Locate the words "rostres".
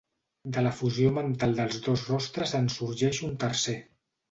2.15-2.57